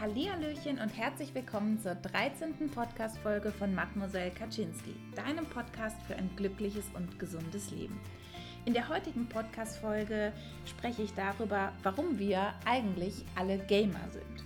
Hallihallöchen 0.00 0.78
und 0.78 0.88
herzlich 0.96 1.34
willkommen 1.34 1.78
zur 1.78 1.94
13. 1.94 2.70
Podcast-Folge 2.70 3.52
von 3.52 3.74
Mademoiselle 3.74 4.30
Kaczynski, 4.30 4.94
deinem 5.14 5.44
Podcast 5.44 6.00
für 6.06 6.16
ein 6.16 6.30
glückliches 6.36 6.86
und 6.94 7.18
gesundes 7.18 7.70
Leben. 7.70 8.00
In 8.64 8.72
der 8.72 8.88
heutigen 8.88 9.28
Podcast-Folge 9.28 10.32
spreche 10.64 11.02
ich 11.02 11.12
darüber, 11.12 11.74
warum 11.82 12.18
wir 12.18 12.54
eigentlich 12.64 13.26
alle 13.36 13.58
Gamer 13.58 14.08
sind. 14.10 14.42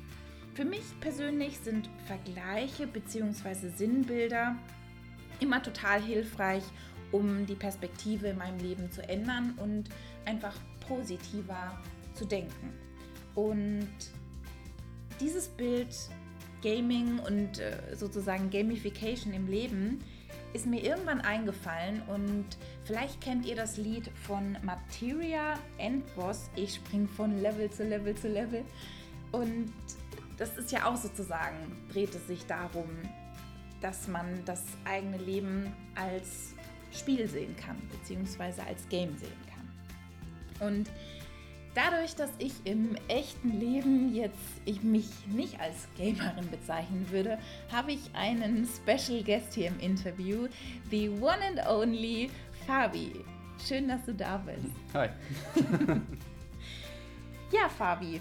Für 0.55 0.65
mich 0.65 0.83
persönlich 0.99 1.57
sind 1.61 1.89
Vergleiche 2.07 2.89
bzw. 2.89 3.69
Sinnbilder 3.77 4.57
immer 5.39 5.63
total 5.63 6.03
hilfreich, 6.03 6.65
um 7.13 7.47
die 7.47 7.55
Perspektive 7.55 8.27
in 8.27 8.39
meinem 8.39 8.59
Leben 8.59 8.91
zu 8.91 9.09
ändern 9.09 9.55
und 9.59 9.85
einfach 10.25 10.57
positiver 10.89 11.81
zu 12.13 12.25
denken. 12.25 12.73
Und 13.37 13.89
dieses 15.21 15.49
Bild 15.49 15.89
Gaming 16.63 17.19
und 17.19 17.59
äh, 17.59 17.95
sozusagen 17.95 18.51
Gamification 18.51 19.35
im 19.35 19.47
Leben 19.47 20.01
ist 20.55 20.67
mir 20.67 20.83
irgendwann 20.83 21.21
eingefallen 21.21 22.01
und 22.07 22.47
vielleicht 22.85 23.21
kennt 23.21 23.45
ihr 23.45 23.57
das 23.57 23.77
Lied 23.77 24.11
von 24.27 24.57
Materia 24.63 25.59
Endboss. 25.79 26.49
Ich 26.55 26.77
spring 26.77 27.09
von 27.09 27.41
Level 27.43 27.71
zu 27.71 27.85
Level 27.85 28.15
zu 28.15 28.29
Level. 28.29 28.65
Und 29.33 29.73
das 30.39 30.57
ist 30.57 30.71
ja 30.71 30.87
auch 30.87 30.97
sozusagen, 30.97 31.57
dreht 31.93 32.15
es 32.15 32.27
sich 32.29 32.47
darum, 32.47 32.89
dass 33.81 34.07
man 34.07 34.45
das 34.45 34.63
eigene 34.85 35.19
Leben 35.19 35.73
als 35.97 36.55
Spiel 36.93 37.29
sehen 37.29 37.57
kann, 37.57 37.77
beziehungsweise 37.91 38.65
als 38.65 38.89
Game 38.89 39.19
sehen 39.19 39.33
kann. 39.53 40.69
Und 40.69 40.91
Dadurch, 41.75 42.15
dass 42.15 42.31
ich 42.39 42.53
im 42.65 42.97
echten 43.09 43.59
Leben 43.59 44.15
jetzt 44.15 44.39
ich 44.65 44.83
mich 44.85 45.09
nicht 45.27 45.59
als 45.59 45.89
Gamerin 45.99 46.49
bezeichnen 46.49 47.11
würde, 47.11 47.39
habe 47.73 47.93
ich 47.93 48.15
einen 48.15 48.65
Special 48.67 49.25
Guest 49.25 49.55
hier 49.55 49.69
im 49.69 49.81
Interview, 49.81 50.47
the 50.91 51.09
one 51.09 51.41
and 51.45 51.67
only 51.67 52.31
Fabi. 52.65 53.25
Schön, 53.67 53.89
dass 53.89 54.05
du 54.05 54.15
da 54.15 54.37
bist. 54.37 54.73
Hi. 54.95 55.09
ja, 57.53 57.69
Fabi, 57.69 58.21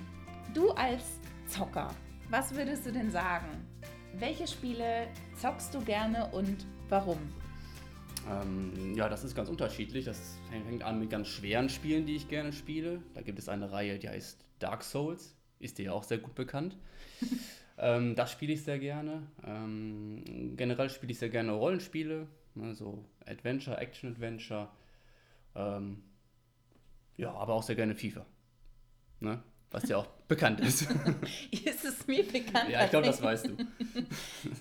du 0.53 0.71
als 0.71 1.03
Zocker, 1.47 1.93
was 2.29 2.55
würdest 2.55 2.87
du 2.87 2.91
denn 2.91 3.11
sagen? 3.11 3.67
Welche 4.17 4.47
Spiele 4.47 5.07
zockst 5.37 5.75
du 5.75 5.81
gerne 5.81 6.27
und 6.31 6.65
warum? 6.89 7.19
Ähm, 8.29 8.95
ja, 8.95 9.09
das 9.09 9.23
ist 9.23 9.35
ganz 9.35 9.49
unterschiedlich. 9.49 10.05
Das 10.05 10.37
fängt 10.49 10.83
an 10.83 10.99
mit 10.99 11.09
ganz 11.09 11.27
schweren 11.27 11.69
Spielen, 11.69 12.05
die 12.05 12.15
ich 12.15 12.27
gerne 12.27 12.53
spiele. 12.53 13.01
Da 13.13 13.21
gibt 13.21 13.39
es 13.39 13.49
eine 13.49 13.71
Reihe, 13.71 13.99
die 13.99 14.09
heißt 14.09 14.45
Dark 14.59 14.83
Souls. 14.83 15.35
Ist 15.59 15.77
dir 15.77 15.85
ja 15.85 15.91
auch 15.93 16.03
sehr 16.03 16.17
gut 16.17 16.35
bekannt. 16.35 16.77
ähm, 17.77 18.15
das 18.15 18.31
spiele 18.31 18.53
ich 18.53 18.63
sehr 18.63 18.79
gerne. 18.79 19.23
Ähm, 19.45 20.55
generell 20.55 20.89
spiele 20.89 21.11
ich 21.11 21.19
sehr 21.19 21.29
gerne 21.29 21.51
Rollenspiele, 21.51 22.27
ne, 22.55 22.75
so 22.75 23.05
Adventure, 23.25 23.77
Action-Adventure. 23.77 24.69
Ähm, 25.55 26.03
ja, 27.17 27.31
aber 27.33 27.53
auch 27.53 27.63
sehr 27.63 27.75
gerne 27.75 27.95
FIFA. 27.95 28.25
Ne? 29.19 29.41
Was 29.71 29.87
ja 29.89 29.97
auch 29.97 30.07
bekannt 30.27 30.59
ist. 30.59 30.87
ist 31.51 31.85
es 31.85 32.07
mir 32.07 32.23
bekannt? 32.23 32.69
Ja, 32.69 32.83
ich 32.85 32.89
glaube, 32.89 33.07
das 33.07 33.21
weißt 33.21 33.47
du. 33.47 33.57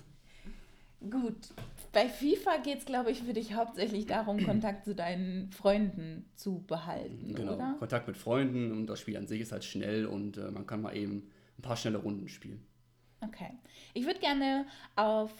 Bei 1.93 2.09
FIFA 2.09 2.57
geht 2.57 2.79
es, 2.79 2.85
glaube 2.85 3.11
ich, 3.11 3.21
für 3.21 3.33
dich 3.33 3.53
hauptsächlich 3.53 4.07
darum, 4.07 4.37
Kontakt 4.45 4.83
zu 4.83 4.95
deinen 4.95 5.51
Freunden 5.51 6.25
zu 6.35 6.63
behalten. 6.63 7.33
Genau, 7.35 7.53
oder? 7.53 7.75
Kontakt 7.79 8.07
mit 8.07 8.17
Freunden 8.17 8.71
und 8.71 8.87
das 8.87 8.99
Spiel 8.99 9.15
an 9.15 9.27
sich 9.27 9.41
ist 9.41 9.51
halt 9.51 9.63
schnell 9.63 10.05
und 10.05 10.37
äh, 10.37 10.51
man 10.51 10.65
kann 10.65 10.81
mal 10.81 10.97
eben 10.97 11.29
ein 11.57 11.61
paar 11.61 11.77
schnelle 11.77 11.99
Runden 11.99 12.27
spielen. 12.27 12.65
Okay. 13.21 13.51
Ich 13.93 14.05
würde 14.05 14.19
gerne 14.19 14.65
auf 14.95 15.31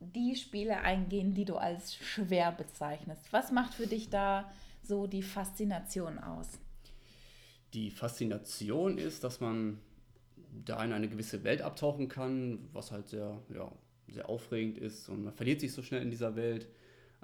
die 0.00 0.34
Spiele 0.34 0.80
eingehen, 0.80 1.32
die 1.32 1.44
du 1.44 1.56
als 1.56 1.94
schwer 1.94 2.52
bezeichnest. 2.52 3.32
Was 3.32 3.52
macht 3.52 3.74
für 3.74 3.86
dich 3.86 4.10
da 4.10 4.50
so 4.82 5.06
die 5.06 5.22
Faszination 5.22 6.18
aus? 6.18 6.58
Die 7.72 7.90
Faszination 7.90 8.98
ist, 8.98 9.22
dass 9.22 9.40
man 9.40 9.78
da 10.64 10.82
in 10.82 10.92
eine 10.92 11.08
gewisse 11.08 11.44
Welt 11.44 11.62
abtauchen 11.62 12.08
kann, 12.08 12.68
was 12.72 12.90
halt 12.90 13.08
sehr, 13.08 13.40
ja, 13.54 13.70
sehr 14.14 14.28
aufregend 14.28 14.78
ist 14.78 15.08
und 15.08 15.24
man 15.24 15.32
verliert 15.32 15.60
sich 15.60 15.72
so 15.72 15.82
schnell 15.82 16.02
in 16.02 16.10
dieser 16.10 16.36
Welt. 16.36 16.68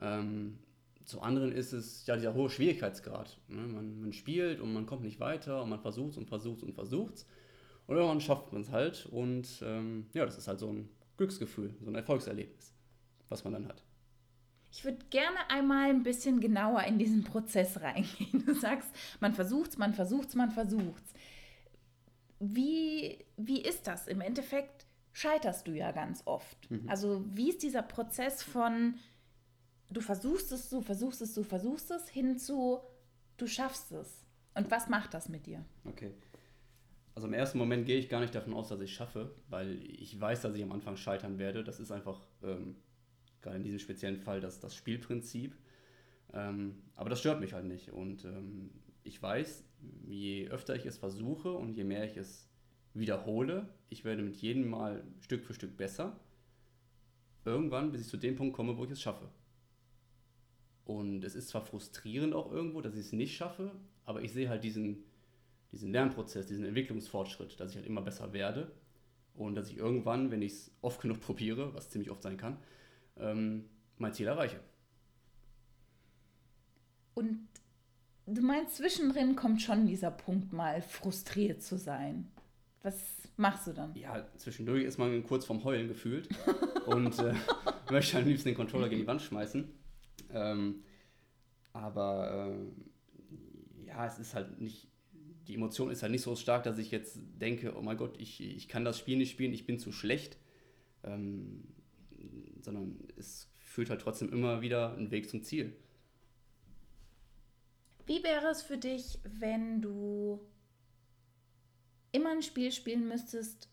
Ähm, 0.01 0.59
zum 1.05 1.21
anderen 1.21 1.53
ist 1.53 1.73
es 1.73 2.07
ja 2.07 2.17
dieser 2.17 2.35
hohe 2.35 2.51
Schwierigkeitsgrad. 2.51 3.39
Ne? 3.49 3.61
Man, 3.61 4.01
man, 4.01 4.13
spielt 4.13 4.61
und 4.61 4.73
man 4.73 4.87
kommt 4.87 5.03
nicht 5.03 5.21
weiter 5.21 5.63
und 5.63 5.71
man 5.71 5.81
versucht 5.81 6.17
und 6.17 6.27
versucht 6.27 6.63
und 6.63 6.75
versucht 6.75 7.25
und 7.87 7.97
irgendwann 7.97 8.21
schafft 8.21 8.53
man 8.53 8.63
es 8.63 8.71
halt 8.71 9.07
und 9.07 9.63
ähm, 9.63 10.07
ja, 10.15 10.25
das 10.27 10.37
ist 10.37 10.49
halt 10.49 10.59
so 10.59 10.69
ein 10.73 10.89
Glücksgefühl, 11.17 11.75
so 11.81 11.91
ein 11.91 11.95
Erfolgserlebnis, 11.95 12.75
was 13.29 13.45
man 13.45 13.53
dann 13.53 13.69
hat. 13.69 13.83
Ich 14.71 14.85
würde 14.85 14.99
gerne 15.11 15.39
einmal 15.49 15.89
ein 15.89 16.03
bisschen 16.03 16.41
genauer 16.41 16.83
in 16.83 16.99
diesen 16.99 17.25
Prozess 17.25 17.81
reingehen. 17.81 18.45
Du 18.45 18.55
sagst, 18.55 18.91
man 19.21 19.33
versucht's, 19.33 19.79
man 19.79 19.95
versucht's, 19.95 20.35
man 20.35 20.51
versucht's. 20.51 21.15
Wie, 22.39 23.25
wie 23.39 23.63
ist 23.63 23.87
das? 23.87 24.07
Im 24.07 24.21
Endeffekt 24.21 24.86
scheiterst 25.17 25.67
du 25.67 25.73
ja 25.73 25.93
ganz 25.93 26.23
oft. 26.27 26.71
Mhm. 26.71 26.87
Also 26.89 27.25
wie 27.33 27.49
ist 27.49 27.63
dieser 27.63 27.81
Prozess 27.81 28.43
von, 28.43 28.97
du 29.91 30.03
versuchst 30.03 30.53
es, 30.53 30.69
du 30.69 30.83
versuchst 30.83 31.23
es, 31.23 31.33
du 31.33 31.43
versuchst 31.43 31.91
es, 31.91 32.07
hin 32.11 32.37
zu, 32.37 32.81
du 33.39 33.47
schaffst 33.47 33.93
es. 33.93 34.27
Und 34.55 34.71
was 34.71 34.91
macht 34.91 35.15
das 35.15 35.31
mit 35.31 35.47
dir? 35.47 35.65
Okay. 35.87 36.13
Also 37.15 37.29
im 37.29 37.33
ersten 37.33 37.57
Moment 37.57 37.87
gehe 37.87 37.99
ich 37.99 38.11
gar 38.11 38.21
nicht 38.21 38.35
davon 38.35 38.53
aus, 38.53 38.69
dass 38.69 38.83
ich 38.83 38.93
schaffe, 38.93 39.35
weil 39.49 39.83
ich 39.85 40.21
weiß, 40.21 40.43
dass 40.43 40.55
ich 40.55 40.63
am 40.63 40.73
Anfang 40.73 40.99
scheitern 40.99 41.39
werde. 41.39 41.65
Das 41.65 41.81
ist 41.81 41.91
einfach, 41.91 42.21
ähm, 42.43 42.77
gerade 43.41 43.57
in 43.57 43.63
diesem 43.63 43.79
speziellen 43.79 44.19
Fall, 44.19 44.43
das, 44.43 44.61
das 44.61 44.77
Spielprinzip. 44.77 45.57
Ähm, 46.35 46.83
aber 46.95 47.09
das 47.09 47.21
stört 47.21 47.41
mich 47.41 47.55
halt 47.55 47.65
nicht. 47.65 47.91
Und 47.91 48.27
ähm, 48.27 48.71
ich 49.03 49.23
weiß, 49.23 49.65
je 50.05 50.49
öfter 50.49 50.77
ich 50.77 50.85
es 50.85 50.99
versuche 50.99 51.53
und 51.53 51.73
je 51.73 51.85
mehr 51.85 52.05
ich 52.05 52.19
es 52.19 52.51
wiederhole. 52.99 53.69
Ich 53.89 54.05
werde 54.05 54.23
mit 54.23 54.37
jedem 54.37 54.69
Mal 54.69 55.05
Stück 55.21 55.45
für 55.45 55.55
Stück 55.55 55.77
besser. 55.77 56.19
Irgendwann, 57.45 57.93
bis 57.93 58.03
ich 58.03 58.09
zu 58.09 58.17
dem 58.17 58.37
Punkt 58.37 58.55
komme, 58.55 58.77
wo 58.77 58.85
ich 58.85 58.91
es 58.91 59.01
schaffe. 59.01 59.29
Und 60.85 61.25
es 61.25 61.35
ist 61.35 61.49
zwar 61.49 61.63
frustrierend 61.63 62.35
auch 62.35 62.51
irgendwo, 62.51 62.81
dass 62.81 62.95
ich 62.95 63.01
es 63.01 63.13
nicht 63.13 63.37
schaffe, 63.37 63.73
aber 64.05 64.23
ich 64.23 64.33
sehe 64.33 64.49
halt 64.49 64.63
diesen, 64.63 65.05
diesen 65.73 65.93
Lernprozess, 65.93 66.47
diesen 66.47 66.65
Entwicklungsfortschritt, 66.65 67.59
dass 67.59 67.71
ich 67.71 67.77
halt 67.77 67.87
immer 67.87 68.03
besser 68.03 68.33
werde 68.33 68.71
und 69.35 69.55
dass 69.57 69.69
ich 69.69 69.77
irgendwann, 69.77 70.31
wenn 70.31 70.43
ich 70.43 70.53
es 70.53 70.71
oft 70.83 71.01
genug 71.01 71.21
probiere, 71.21 71.75
was 71.75 71.91
ziemlich 71.91 72.11
oft 72.11 72.23
sein 72.23 72.37
kann, 72.37 72.59
ähm, 73.19 73.69
mein 73.99 74.13
Ziel 74.13 74.29
erreiche. 74.29 74.61
Und 77.15 77.49
du 78.27 78.43
meinst, 78.43 78.77
zwischendrin 78.77 79.37
kommt 79.37 79.63
schon 79.63 79.87
dieser 79.87 80.11
Punkt 80.11 80.53
mal 80.53 80.83
frustriert 80.83 81.63
zu 81.63 81.79
sein. 81.79 82.31
Was 82.87 83.29
machst 83.37 83.67
du 83.67 83.73
dann? 83.73 83.97
Ja, 83.97 84.25
zwischendurch 84.37 84.85
ist 84.85 84.97
man 84.97 85.25
kurz 85.25 85.45
vorm 85.45 85.65
Heulen 85.65 85.89
gefühlt 85.89 86.29
und 86.87 87.19
äh, 87.19 87.35
möchte 87.91 88.17
am 88.17 88.25
liebsten 88.25 88.51
den 88.51 88.55
Controller 88.55 88.89
gegen 88.89 89.01
die 89.01 89.07
Wand 89.09 89.23
schmeißen. 89.23 89.69
Ähm, 90.33 90.85
aber 91.73 92.55
äh, 93.83 93.87
ja, 93.87 94.07
es 94.07 94.21
ist 94.21 94.37
halt 94.37 94.61
nicht, 94.61 94.87
die 95.49 95.57
Emotion 95.57 95.91
ist 95.91 96.05
halt 96.05 96.13
nicht 96.13 96.23
so 96.23 96.37
stark, 96.37 96.63
dass 96.63 96.79
ich 96.79 96.93
jetzt 96.93 97.19
denke, 97.41 97.77
oh 97.77 97.83
mein 97.83 97.97
Gott, 97.97 98.21
ich, 98.21 98.41
ich 98.41 98.69
kann 98.69 98.85
das 98.85 99.01
Spiel 99.01 99.17
nicht 99.19 99.33
spielen, 99.33 99.53
ich 99.53 99.67
bin 99.67 99.81
zu 99.81 99.91
schlecht. 99.91 100.39
Ähm, 101.03 101.65
sondern 102.61 103.01
es 103.17 103.51
führt 103.59 103.91
halt 103.91 104.01
trotzdem 104.01 104.33
immer 104.33 104.63
wieder 104.63 104.93
einen 104.93 105.11
Weg 105.11 105.29
zum 105.29 105.43
Ziel. 105.43 105.77
Wie 108.07 108.23
wäre 108.23 108.47
es 108.47 108.63
für 108.63 108.79
dich, 108.79 109.19
wenn 109.25 109.83
du 109.83 110.41
immer 112.17 112.31
ein 112.31 112.43
Spiel 112.43 112.73
spielen 112.73 113.07
müsstest, 113.07 113.69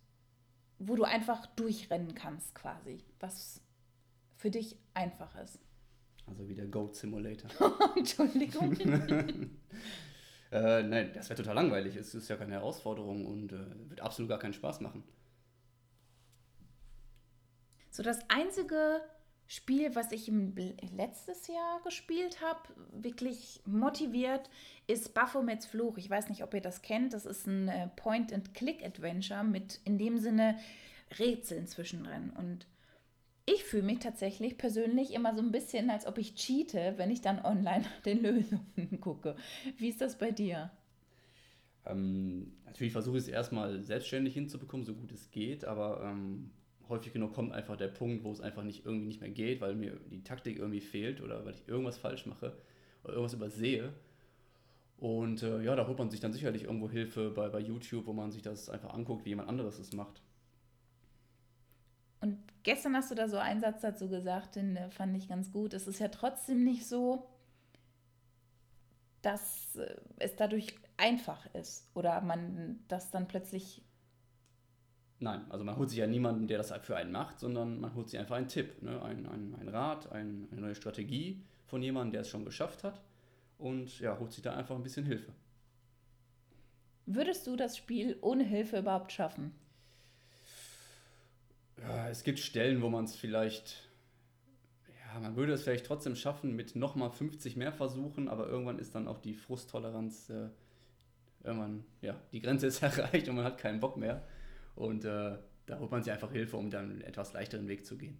wo 0.77 0.95
du 0.95 1.03
einfach 1.03 1.45
durchrennen 1.55 2.13
kannst 2.13 2.53
quasi, 2.53 3.03
was 3.19 3.61
für 4.35 4.51
dich 4.51 4.77
einfach 4.93 5.35
ist. 5.37 5.59
Also 6.25 6.47
wie 6.47 6.55
der 6.55 6.67
Goat 6.67 6.95
Simulator. 6.95 7.49
Entschuldigung. 7.95 8.73
äh, 10.51 10.83
nein, 10.83 11.11
das 11.13 11.29
wäre 11.29 11.41
total 11.41 11.55
langweilig. 11.55 11.95
Es 11.95 12.13
ist 12.13 12.29
ja 12.29 12.35
keine 12.35 12.53
Herausforderung 12.53 13.25
und 13.25 13.53
äh, 13.53 13.89
wird 13.89 14.01
absolut 14.01 14.29
gar 14.29 14.39
keinen 14.39 14.53
Spaß 14.53 14.81
machen. 14.81 15.03
So 17.89 18.03
das 18.03 18.19
einzige 18.29 19.01
Spiel, 19.53 19.93
was 19.93 20.11
ich 20.11 20.27
im 20.27 20.55
letztes 20.97 21.45
Jahr 21.45 21.79
gespielt 21.83 22.41
habe, 22.41 22.61
wirklich 22.91 23.61
motiviert, 23.67 24.49
ist 24.87 25.13
Baphomets 25.13 25.67
Fluch. 25.67 25.99
Ich 25.99 26.09
weiß 26.09 26.29
nicht, 26.29 26.41
ob 26.41 26.55
ihr 26.55 26.61
das 26.61 26.81
kennt. 26.81 27.13
Das 27.13 27.27
ist 27.27 27.45
ein 27.45 27.67
äh, 27.67 27.87
Point-and-Click-Adventure 27.95 29.43
mit 29.43 29.79
in 29.85 29.99
dem 29.99 30.17
Sinne 30.17 30.57
Rätseln 31.19 31.67
zwischendrin. 31.67 32.31
Und 32.31 32.65
ich 33.45 33.63
fühle 33.63 33.83
mich 33.83 33.99
tatsächlich 33.99 34.57
persönlich 34.57 35.13
immer 35.13 35.35
so 35.35 35.43
ein 35.43 35.51
bisschen, 35.51 35.91
als 35.91 36.07
ob 36.07 36.17
ich 36.17 36.33
cheate, 36.33 36.95
wenn 36.97 37.11
ich 37.11 37.21
dann 37.21 37.45
online 37.45 37.85
den 38.05 38.23
Lösungen 38.23 38.99
gucke. 39.01 39.35
Wie 39.77 39.89
ist 39.89 40.01
das 40.01 40.17
bei 40.17 40.31
dir? 40.31 40.71
Ähm, 41.85 42.53
natürlich 42.65 42.93
versuche 42.93 43.17
ich 43.17 43.25
es 43.25 43.29
erstmal 43.29 43.83
selbstständig 43.83 44.33
hinzubekommen, 44.33 44.83
so 44.83 44.95
gut 44.95 45.11
es 45.11 45.29
geht, 45.29 45.63
aber 45.63 46.01
ähm, 46.03 46.49
häufig 46.89 47.13
genug 47.13 47.33
kommt 47.33 47.51
einfach 47.51 47.77
der 47.77 47.87
Punkt, 47.87 48.23
wo 48.23 48.31
es 48.31 48.41
einfach 48.41 48.63
nicht 48.63 48.85
irgendwie 48.85 49.07
nicht 49.07 49.21
mehr 49.21 49.29
geht, 49.29 49.61
weil 49.61 49.75
mir 49.75 49.99
die 50.11 50.23
Taktik 50.23 50.57
irgendwie 50.57 50.81
fehlt 50.81 51.21
oder 51.21 51.45
weil 51.45 51.53
ich 51.53 51.67
irgendwas 51.67 51.97
falsch 51.97 52.25
mache 52.25 52.55
oder 53.03 53.13
irgendwas 53.13 53.33
übersehe. 53.33 53.93
Und 54.97 55.43
äh, 55.43 55.61
ja, 55.63 55.75
da 55.75 55.87
holt 55.87 55.97
man 55.97 56.09
sich 56.09 56.19
dann 56.19 56.33
sicherlich 56.33 56.63
irgendwo 56.63 56.89
Hilfe 56.89 57.29
bei, 57.29 57.49
bei 57.49 57.59
YouTube, 57.59 58.05
wo 58.05 58.13
man 58.13 58.31
sich 58.31 58.41
das 58.41 58.69
einfach 58.69 58.93
anguckt, 58.93 59.25
wie 59.25 59.29
jemand 59.29 59.49
anderes 59.49 59.79
es 59.79 59.93
macht. 59.93 60.21
Und 62.21 62.37
gestern 62.63 62.95
hast 62.95 63.11
du 63.11 63.15
da 63.15 63.27
so 63.27 63.37
einen 63.37 63.59
Satz 63.59 63.81
dazu 63.81 64.07
gesagt, 64.07 64.55
den 64.55 64.77
äh, 64.77 64.89
fand 64.89 65.17
ich 65.17 65.27
ganz 65.27 65.51
gut. 65.51 65.73
Es 65.73 65.87
ist 65.87 65.99
ja 65.99 66.07
trotzdem 66.07 66.63
nicht 66.63 66.87
so, 66.87 67.27
dass 69.21 69.75
äh, 69.75 69.95
es 70.19 70.35
dadurch 70.37 70.75
einfach 70.95 71.53
ist 71.53 71.89
oder 71.95 72.21
man 72.21 72.79
das 72.87 73.11
dann 73.11 73.27
plötzlich. 73.27 73.81
Nein, 75.23 75.45
also 75.49 75.63
man 75.63 75.77
holt 75.77 75.89
sich 75.89 75.99
ja 75.99 76.05
niemanden, 76.05 76.47
der 76.47 76.57
das 76.57 76.73
für 76.81 76.97
einen 76.97 77.13
macht, 77.13 77.39
sondern 77.39 77.79
man 77.79 77.95
holt 77.95 78.09
sich 78.09 78.19
einfach 78.19 78.35
einen 78.35 78.49
Tipp, 78.49 78.81
ne? 78.81 79.01
ein, 79.01 79.25
ein, 79.25 79.55
ein 79.57 79.69
Rat, 79.69 80.11
ein, 80.11 80.49
eine 80.51 80.59
neue 80.59 80.75
Strategie 80.75 81.41
von 81.65 81.81
jemandem, 81.81 82.11
der 82.11 82.21
es 82.21 82.29
schon 82.29 82.43
geschafft 82.43 82.83
hat 82.83 83.01
und 83.57 83.99
ja, 84.01 84.19
holt 84.19 84.33
sich 84.33 84.43
da 84.43 84.53
einfach 84.53 84.75
ein 84.75 84.83
bisschen 84.83 85.05
Hilfe. 85.05 85.31
Würdest 87.05 87.47
du 87.47 87.55
das 87.55 87.77
Spiel 87.77 88.17
ohne 88.19 88.43
Hilfe 88.43 88.79
überhaupt 88.79 89.13
schaffen? 89.13 89.53
Ja, 91.81 92.09
es 92.09 92.23
gibt 92.23 92.39
Stellen, 92.39 92.81
wo 92.81 92.89
man 92.89 93.05
es 93.05 93.15
vielleicht 93.15 93.89
ja, 95.13 95.19
man 95.21 95.37
würde 95.37 95.53
es 95.53 95.63
vielleicht 95.63 95.85
trotzdem 95.85 96.17
schaffen 96.17 96.53
mit 96.53 96.75
nochmal 96.75 97.11
50 97.11 97.55
mehr 97.55 97.71
Versuchen, 97.71 98.27
aber 98.27 98.47
irgendwann 98.47 98.77
ist 98.77 98.93
dann 98.93 99.07
auch 99.07 99.19
die 99.19 99.35
Frusttoleranz, 99.35 100.29
äh, 100.31 100.49
irgendwann, 101.45 101.85
ja, 102.01 102.19
die 102.33 102.41
Grenze 102.41 102.67
ist 102.67 102.81
erreicht 102.83 103.29
und 103.29 103.35
man 103.35 103.45
hat 103.45 103.57
keinen 103.57 103.79
Bock 103.79 103.95
mehr. 103.95 104.23
Und 104.75 105.05
äh, 105.05 105.37
da 105.65 105.79
holt 105.79 105.91
man 105.91 106.03
sich 106.03 106.11
einfach 106.11 106.31
Hilfe, 106.31 106.57
um 106.57 106.69
dann 106.69 106.91
einen 106.91 107.01
etwas 107.01 107.33
leichteren 107.33 107.67
Weg 107.67 107.85
zu 107.85 107.97
gehen. 107.97 108.17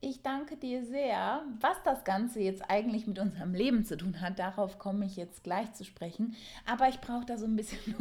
Ich 0.00 0.22
danke 0.22 0.56
dir 0.56 0.84
sehr. 0.84 1.44
Was 1.60 1.76
das 1.84 2.04
Ganze 2.04 2.40
jetzt 2.40 2.62
eigentlich 2.68 3.06
mit 3.06 3.18
unserem 3.18 3.52
Leben 3.52 3.84
zu 3.84 3.96
tun 3.96 4.20
hat, 4.20 4.38
darauf 4.38 4.78
komme 4.78 5.04
ich 5.04 5.16
jetzt 5.16 5.42
gleich 5.42 5.72
zu 5.72 5.84
sprechen. 5.84 6.36
Aber 6.66 6.88
ich 6.88 7.00
brauche 7.00 7.26
da 7.26 7.36
so 7.36 7.46
ein 7.46 7.56
bisschen 7.56 7.96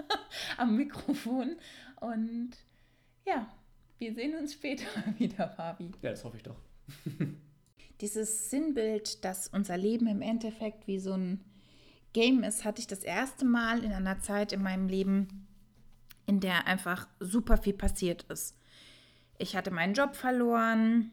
am 0.56 0.76
Mikrofon. 0.76 1.56
Und 2.00 2.50
ja, 3.24 3.46
wir 3.98 4.14
sehen 4.14 4.36
uns 4.36 4.54
später 4.54 4.86
wieder, 5.18 5.48
Fabi. 5.48 5.92
Ja, 6.02 6.10
das 6.10 6.24
hoffe 6.24 6.38
ich 6.38 6.42
doch. 6.42 6.60
Dieses 8.00 8.50
Sinnbild, 8.50 9.24
dass 9.24 9.46
unser 9.46 9.76
Leben 9.76 10.08
im 10.08 10.22
Endeffekt 10.22 10.88
wie 10.88 10.98
so 10.98 11.12
ein 11.12 11.40
Game 12.12 12.42
ist, 12.42 12.64
hatte 12.64 12.80
ich 12.80 12.88
das 12.88 13.04
erste 13.04 13.44
Mal 13.44 13.84
in 13.84 13.92
einer 13.92 14.20
Zeit 14.20 14.52
in 14.52 14.60
meinem 14.60 14.88
Leben, 14.88 15.41
in 16.26 16.40
der 16.40 16.66
einfach 16.66 17.08
super 17.20 17.56
viel 17.56 17.74
passiert 17.74 18.24
ist. 18.24 18.56
Ich 19.38 19.56
hatte 19.56 19.70
meinen 19.70 19.94
Job 19.94 20.14
verloren 20.14 21.10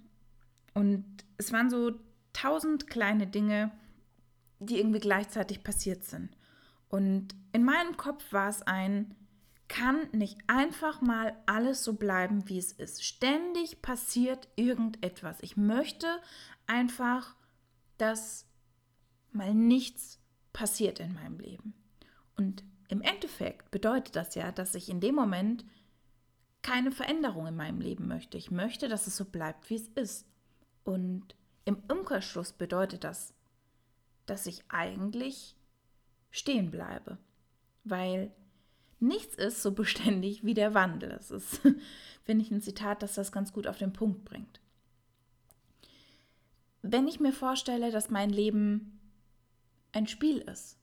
und 0.74 1.06
es 1.38 1.52
waren 1.52 1.70
so 1.70 1.94
tausend 2.34 2.88
kleine 2.88 3.28
Dinge, 3.28 3.72
die 4.60 4.78
irgendwie 4.78 5.00
gleichzeitig 5.00 5.64
passiert 5.64 6.04
sind. 6.04 6.30
Und 6.90 7.30
in 7.54 7.64
meinem 7.64 7.98
Kopf 7.98 8.32
war 8.32 8.50
es 8.50 8.62
ein, 8.64 9.16
kann 9.68 10.10
nicht 10.12 10.38
einfach 10.48 11.02
mal 11.02 11.36
alles 11.46 11.84
so 11.84 11.94
bleiben, 11.94 12.50
wie 12.50 12.58
es 12.58 12.72
ist. 12.72 13.04
Ständig 13.04 13.82
passiert 13.82 14.48
irgendetwas. 14.56 15.38
Ich 15.42 15.58
möchte 15.58 16.08
einfach, 16.66 17.36
dass 17.98 18.48
mal 19.32 19.54
nichts 19.54 20.20
passiert 20.54 21.00
in 21.00 21.14
meinem 21.14 21.40
Leben. 21.40 21.74
Und 22.36 22.64
im 22.90 23.02
Endeffekt 23.02 23.72
bedeutet 23.72 24.16
das 24.16 24.36
ja, 24.36 24.52
dass 24.52 24.76
ich 24.76 24.90
in 24.90 25.00
dem 25.00 25.16
Moment 25.16 25.64
keine 26.62 26.92
Veränderung 26.92 27.48
in 27.48 27.56
meinem 27.56 27.80
Leben 27.80 28.08
möchte. 28.08 28.38
Ich 28.38 28.52
möchte, 28.52 28.90
dass 28.90 29.08
es 29.08 29.16
so 29.16 29.24
bleibt, 29.24 29.70
wie 29.70 29.76
es 29.76 29.88
ist. 29.96 30.28
Und 30.84 31.36
im 31.64 31.78
Umkehrschluss 31.88 32.52
bedeutet 32.52 33.06
das, 33.06 33.34
dass 34.26 34.46
ich 34.46 34.64
eigentlich 34.68 35.56
stehen 36.32 36.70
bleibe. 36.70 37.18
Weil 37.86 38.32
Nichts 39.00 39.36
ist 39.36 39.62
so 39.62 39.72
beständig 39.74 40.44
wie 40.44 40.54
der 40.54 40.74
Wandel. 40.74 41.10
Das 41.10 41.32
ist, 41.32 41.62
finde 42.24 42.44
ich, 42.44 42.52
ein 42.52 42.62
Zitat, 42.62 43.02
das 43.02 43.16
das 43.16 43.32
ganz 43.32 43.54
gut 43.54 43.68
auf 43.68 43.78
den 43.78 43.94
Punkt 43.94 44.26
bringt. 44.26 44.60
Wenn 46.82 47.08
ich 47.08 47.20
mir 47.20 47.34
vorstelle, 47.34 47.92
dass 47.92 48.10
mein 48.10 48.30
Leben 48.30 49.00
ein 49.92 50.08
Spiel 50.08 50.38
ist, 50.38 50.78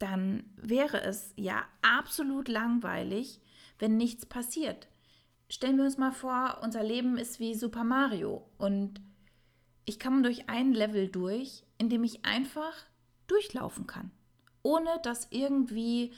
dann 0.00 0.44
wäre 0.56 1.02
es 1.02 1.32
ja 1.36 1.64
absolut 1.82 2.48
langweilig, 2.48 3.40
wenn 3.78 3.96
nichts 3.96 4.26
passiert. 4.26 4.88
Stellen 5.48 5.76
wir 5.76 5.84
uns 5.84 5.98
mal 5.98 6.12
vor, 6.12 6.58
unser 6.62 6.82
Leben 6.82 7.16
ist 7.18 7.38
wie 7.38 7.54
Super 7.54 7.84
Mario 7.84 8.48
und 8.58 9.00
ich 9.84 10.00
komme 10.00 10.22
durch 10.22 10.48
ein 10.48 10.72
Level 10.72 11.08
durch, 11.08 11.64
in 11.78 11.88
dem 11.88 12.02
ich 12.02 12.24
einfach 12.24 12.72
durchlaufen 13.26 13.86
kann, 13.86 14.10
ohne 14.62 14.90
dass 15.02 15.28
irgendwie 15.30 16.12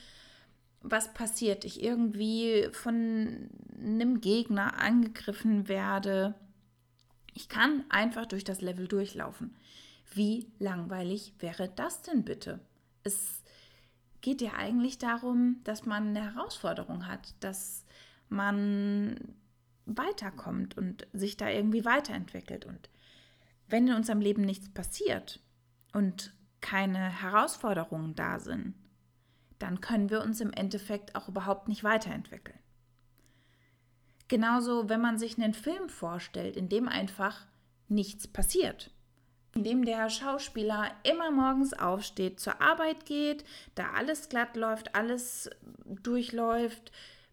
was 0.81 1.13
passiert, 1.15 1.65
ich 1.65 1.83
irgendwie 1.83 2.69
von 2.73 3.49
einem 3.79 4.21
Gegner 4.21 4.79
angegriffen 4.81 5.69
werde. 5.69 6.35
Ich 7.35 7.49
kann 7.49 7.85
einfach 7.89 8.27
durch 8.27 8.45
das 8.45 8.61
Level 8.61 8.89
durchlaufen. 8.89 9.57
Wie 10.13 10.53
langweilig 10.59 11.35
wäre 11.39 11.69
das 11.69 12.03
denn 12.03 12.25
bitte? 12.25 12.61
Es 13.05 13.42
geht 14.23 14.41
ja 14.41 14.55
eigentlich 14.55 14.99
darum, 14.99 15.61
dass 15.65 15.85
man 15.85 16.09
eine 16.09 16.35
Herausforderung 16.35 17.07
hat, 17.07 17.35
dass 17.41 17.85
man 18.29 19.35
weiterkommt 19.85 20.79
und 20.79 21.07
sich 21.13 21.37
da 21.37 21.49
irgendwie 21.49 21.85
weiterentwickelt. 21.85 22.65
Und 22.65 22.89
wenn 23.69 23.89
in 23.89 23.95
unserem 23.95 24.21
Leben 24.21 24.43
nichts 24.43 24.69
passiert 24.71 25.41
und 25.93 26.33
keine 26.61 27.21
Herausforderungen 27.21 28.15
da 28.15 28.39
sind, 28.39 28.75
dann 29.59 29.81
können 29.81 30.09
wir 30.09 30.23
uns 30.23 30.41
im 30.41 30.53
Endeffekt 30.53 31.15
auch 31.15 31.29
überhaupt 31.29 31.69
nicht 31.69 31.85
weiterentwickeln. 31.85 32.59
Genauso, 34.29 34.89
wenn 34.89 35.01
man 35.01 35.19
sich 35.19 35.37
einen 35.37 35.53
Film 35.53 35.89
vorstellt, 35.89 36.57
in 36.57 36.69
dem 36.69 36.89
einfach 36.89 37.47
nichts 37.89 38.27
passiert. 38.27 38.92
In 39.55 39.65
dem 39.65 39.85
der 39.85 40.09
Schauspieler 40.09 40.91
immer 41.03 41.31
morgens 41.31 41.75
aufsteht, 41.75 42.41
zur 42.41 42.61
Arbeit 42.63 43.05
geht, 43.05 43.45
da 43.75 43.91
alles 43.95 44.29
glatt 44.29 44.57
läuft, 44.57 44.95
alles 44.95 45.51
durchläuft, 45.85 46.91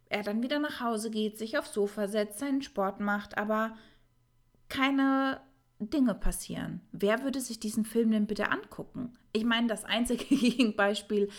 er 0.09 0.23
dann 0.23 0.43
wieder 0.43 0.59
nach 0.59 0.81
Hause 0.81 1.11
geht, 1.11 1.37
sich 1.37 1.57
aufs 1.57 1.73
Sofa 1.73 2.07
setzt, 2.07 2.39
seinen 2.39 2.61
Sport 2.61 2.99
macht, 2.99 3.37
aber 3.37 3.77
keine 4.67 5.39
Dinge 5.79 6.13
passieren. 6.13 6.81
Wer 6.91 7.23
würde 7.23 7.39
sich 7.39 7.59
diesen 7.59 7.85
Film 7.85 8.11
denn 8.11 8.27
bitte 8.27 8.51
angucken? 8.51 9.17
Ich 9.31 9.45
meine, 9.45 9.67
das 9.67 9.85
einzige 9.85 10.25
Gegenbeispiel 10.35 11.29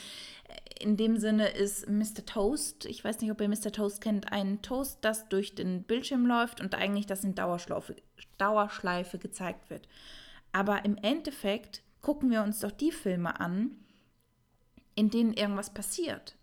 in 0.80 0.96
dem 0.96 1.18
Sinne 1.18 1.48
ist 1.48 1.88
Mr. 1.88 2.24
Toast, 2.24 2.86
ich 2.86 3.04
weiß 3.04 3.20
nicht, 3.20 3.30
ob 3.30 3.40
ihr 3.40 3.48
Mr. 3.48 3.70
Toast 3.70 4.00
kennt, 4.00 4.32
ein 4.32 4.62
Toast, 4.62 4.98
das 5.02 5.28
durch 5.28 5.54
den 5.54 5.82
Bildschirm 5.82 6.26
läuft 6.26 6.60
und 6.60 6.74
eigentlich 6.74 7.06
das 7.06 7.22
in 7.22 7.34
Dauerschleife, 7.34 7.96
Dauerschleife 8.38 9.18
gezeigt 9.18 9.68
wird. 9.68 9.86
Aber 10.52 10.84
im 10.84 10.96
Endeffekt 10.96 11.82
gucken 12.02 12.30
wir 12.30 12.42
uns 12.42 12.60
doch 12.60 12.72
die 12.72 12.92
Filme 12.92 13.40
an, 13.40 13.76
in 14.94 15.10
denen 15.10 15.32
irgendwas 15.32 15.72
passiert. 15.72 16.36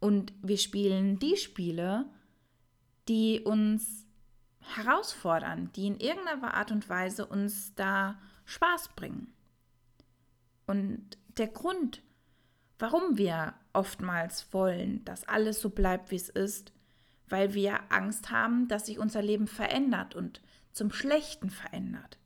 Und 0.00 0.32
wir 0.42 0.58
spielen 0.58 1.18
die 1.18 1.36
Spiele, 1.36 2.06
die 3.08 3.40
uns 3.40 4.06
herausfordern, 4.60 5.70
die 5.74 5.86
in 5.86 6.00
irgendeiner 6.00 6.54
Art 6.54 6.70
und 6.70 6.88
Weise 6.88 7.26
uns 7.26 7.74
da 7.74 8.18
Spaß 8.44 8.90
bringen. 8.96 9.32
Und 10.66 11.18
der 11.36 11.48
Grund, 11.48 12.02
warum 12.78 13.18
wir 13.18 13.54
oftmals 13.72 14.52
wollen, 14.52 15.04
dass 15.04 15.24
alles 15.24 15.60
so 15.60 15.70
bleibt, 15.70 16.10
wie 16.10 16.16
es 16.16 16.28
ist, 16.28 16.72
weil 17.28 17.54
wir 17.54 17.80
Angst 17.90 18.30
haben, 18.30 18.68
dass 18.68 18.86
sich 18.86 18.98
unser 18.98 19.22
Leben 19.22 19.46
verändert 19.46 20.14
und 20.14 20.42
zum 20.72 20.92
Schlechten 20.92 21.50
verändert. 21.50 22.18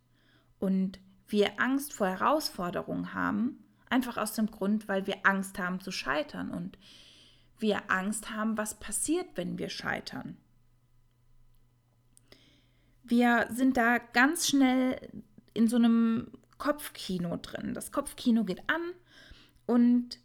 Und 0.59 1.01
wir 1.29 1.61
Angst 1.61 1.93
vor 1.93 2.07
Herausforderungen 2.07 3.15
haben, 3.15 3.65
einfach 3.91 4.17
aus 4.17 4.33
dem 4.33 4.51
Grund, 4.51 4.89
weil 4.89 5.07
wir 5.07 5.19
Angst 5.25 5.59
haben 5.59 5.81
zu 5.81 5.91
scheitern 5.91 6.51
und 6.51 6.79
wir 7.59 7.91
Angst 7.91 8.31
haben, 8.31 8.57
was 8.57 8.79
passiert, 8.79 9.27
wenn 9.35 9.59
wir 9.59 9.69
scheitern. 9.69 10.37
Wir 13.03 13.47
sind 13.51 13.77
da 13.77 13.99
ganz 13.99 14.49
schnell 14.49 14.99
in 15.55 15.69
so 15.69 15.77
einem 15.77 16.33
Kopfkino 16.59 17.37
drin. 17.37 17.73
Das 17.73 17.93
Kopfkino 17.93 18.45
geht 18.45 18.69
an 18.69 18.83
und 19.67 20.19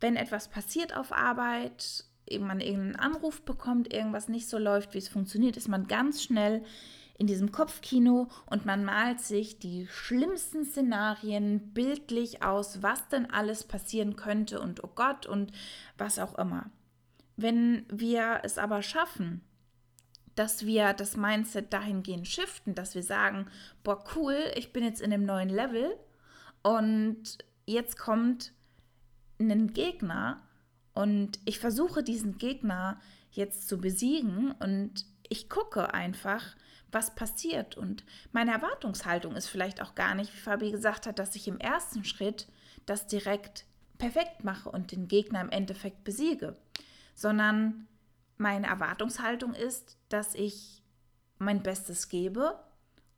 wenn 0.00 0.16
etwas 0.16 0.48
passiert 0.48 0.96
auf 0.96 1.12
Arbeit, 1.12 2.04
man 2.40 2.60
irgendeinen 2.60 2.96
Anruf 2.96 3.42
bekommt, 3.42 3.92
irgendwas 3.92 4.28
nicht 4.28 4.48
so 4.48 4.58
läuft, 4.58 4.94
wie 4.94 4.98
es 4.98 5.08
funktioniert, 5.08 5.56
ist 5.56 5.68
man 5.68 5.86
ganz 5.86 6.22
schnell 6.22 6.64
in 7.22 7.28
diesem 7.28 7.52
Kopfkino 7.52 8.26
und 8.46 8.66
man 8.66 8.84
malt 8.84 9.20
sich 9.20 9.60
die 9.60 9.86
schlimmsten 9.86 10.64
Szenarien 10.64 11.72
bildlich 11.72 12.42
aus, 12.42 12.82
was 12.82 13.06
denn 13.10 13.30
alles 13.30 13.62
passieren 13.62 14.16
könnte 14.16 14.60
und 14.60 14.82
oh 14.82 14.90
Gott 14.92 15.26
und 15.26 15.52
was 15.96 16.18
auch 16.18 16.36
immer. 16.36 16.68
Wenn 17.36 17.86
wir 17.88 18.40
es 18.42 18.58
aber 18.58 18.82
schaffen, 18.82 19.40
dass 20.34 20.66
wir 20.66 20.94
das 20.94 21.16
Mindset 21.16 21.72
dahingehend 21.72 22.26
shiften, 22.26 22.74
dass 22.74 22.96
wir 22.96 23.04
sagen, 23.04 23.46
boah, 23.84 24.02
cool, 24.16 24.36
ich 24.56 24.72
bin 24.72 24.82
jetzt 24.82 25.00
in 25.00 25.12
einem 25.12 25.24
neuen 25.24 25.48
Level 25.48 25.96
und 26.64 27.38
jetzt 27.66 28.00
kommt 28.00 28.52
ein 29.38 29.72
Gegner 29.72 30.42
und 30.92 31.38
ich 31.44 31.60
versuche 31.60 32.02
diesen 32.02 32.36
Gegner 32.36 33.00
jetzt 33.30 33.68
zu 33.68 33.78
besiegen 33.78 34.50
und 34.58 35.06
ich 35.32 35.48
gucke 35.48 35.94
einfach, 35.94 36.44
was 36.90 37.14
passiert. 37.14 37.78
Und 37.78 38.04
meine 38.32 38.52
Erwartungshaltung 38.52 39.34
ist 39.34 39.48
vielleicht 39.48 39.80
auch 39.80 39.94
gar 39.94 40.14
nicht, 40.14 40.30
wie 40.34 40.40
Fabi 40.40 40.70
gesagt 40.70 41.06
hat, 41.06 41.18
dass 41.18 41.34
ich 41.34 41.48
im 41.48 41.58
ersten 41.58 42.04
Schritt 42.04 42.48
das 42.84 43.06
direkt 43.06 43.64
perfekt 43.96 44.44
mache 44.44 44.68
und 44.68 44.92
den 44.92 45.08
Gegner 45.08 45.40
im 45.40 45.48
Endeffekt 45.48 46.04
besiege, 46.04 46.54
sondern 47.14 47.88
meine 48.36 48.66
Erwartungshaltung 48.66 49.54
ist, 49.54 49.96
dass 50.10 50.34
ich 50.34 50.82
mein 51.38 51.62
Bestes 51.62 52.10
gebe 52.10 52.58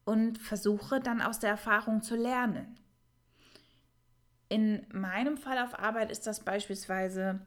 und 0.04 0.38
versuche 0.38 1.00
dann 1.00 1.20
aus 1.20 1.40
der 1.40 1.50
Erfahrung 1.50 2.00
zu 2.00 2.14
lernen. 2.14 2.78
In 4.48 4.86
meinem 4.92 5.36
Fall 5.36 5.58
auf 5.58 5.76
Arbeit 5.76 6.12
ist 6.12 6.28
das 6.28 6.44
beispielsweise 6.44 7.40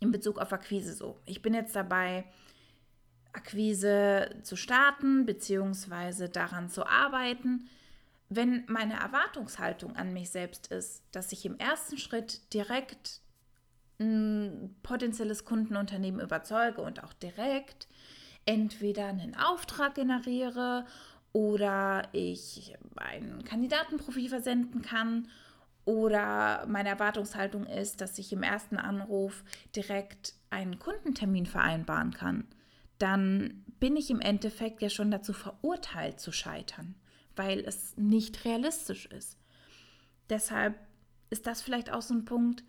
in 0.00 0.10
Bezug 0.10 0.40
auf 0.40 0.52
Akquise 0.52 0.94
so. 0.94 1.20
Ich 1.26 1.42
bin 1.42 1.54
jetzt 1.54 1.76
dabei, 1.76 2.24
Akquise 3.34 4.36
zu 4.42 4.56
starten 4.56 5.26
bzw. 5.26 6.28
daran 6.28 6.68
zu 6.70 6.86
arbeiten. 6.86 7.68
Wenn 8.28 8.64
meine 8.66 8.94
Erwartungshaltung 8.94 9.96
an 9.96 10.12
mich 10.12 10.30
selbst 10.30 10.68
ist, 10.68 11.02
dass 11.12 11.32
ich 11.32 11.44
im 11.44 11.58
ersten 11.58 11.98
Schritt 11.98 12.52
direkt 12.54 13.20
ein 14.00 14.74
potenzielles 14.82 15.44
Kundenunternehmen 15.44 16.20
überzeuge 16.20 16.80
und 16.80 17.04
auch 17.04 17.12
direkt 17.12 17.86
entweder 18.46 19.06
einen 19.06 19.36
Auftrag 19.36 19.94
generiere 19.94 20.86
oder 21.32 22.08
ich 22.12 22.74
ein 22.96 23.44
Kandidatenprofil 23.44 24.28
versenden 24.28 24.82
kann 24.82 25.28
oder 25.84 26.64
meine 26.66 26.88
Erwartungshaltung 26.88 27.66
ist, 27.66 28.00
dass 28.00 28.18
ich 28.18 28.32
im 28.32 28.42
ersten 28.42 28.78
Anruf 28.78 29.44
direkt 29.76 30.34
einen 30.50 30.78
Kundentermin 30.78 31.46
vereinbaren 31.46 32.12
kann, 32.12 32.46
dann 32.98 33.64
bin 33.80 33.96
ich 33.96 34.10
im 34.10 34.20
Endeffekt 34.20 34.82
ja 34.82 34.88
schon 34.88 35.10
dazu 35.10 35.32
verurteilt 35.32 36.20
zu 36.20 36.32
scheitern, 36.32 36.94
weil 37.36 37.60
es 37.60 37.96
nicht 37.96 38.44
realistisch 38.44 39.06
ist. 39.06 39.38
Deshalb 40.30 40.78
ist 41.30 41.46
das 41.46 41.62
vielleicht 41.62 41.92
auch 41.92 42.02
so 42.02 42.14
ein 42.14 42.24
Punkt, 42.24 42.64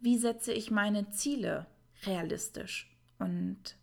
wie 0.00 0.18
setze 0.18 0.52
ich 0.52 0.70
meine 0.70 1.10
Ziele 1.10 1.66
realistisch 2.04 2.94
und 3.18 3.76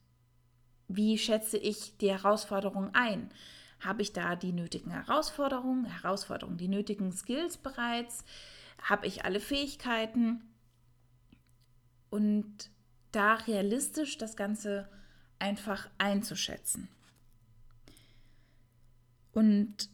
wie 0.87 1.17
schätze 1.17 1.57
ich 1.57 1.97
die 1.97 2.11
Herausforderung 2.11 2.93
ein? 2.93 3.31
Habe 3.79 4.01
ich 4.01 4.13
da 4.13 4.35
die 4.35 4.53
nötigen 4.53 4.91
Herausforderungen, 4.91 5.85
Herausforderungen, 5.85 6.57
die 6.57 6.67
nötigen 6.67 7.11
Skills 7.11 7.57
bereits? 7.57 8.23
Habe 8.81 9.07
ich 9.07 9.25
alle 9.25 9.39
Fähigkeiten? 9.39 10.41
Und 12.09 12.69
da 13.11 13.35
realistisch 13.35 14.17
das 14.17 14.35
Ganze 14.35 14.87
einfach 15.39 15.89
einzuschätzen. 15.97 16.87
Und 19.33 19.89